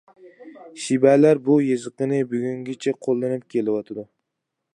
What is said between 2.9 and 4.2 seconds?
قوللىنىپ كېلىۋاتىدۇ.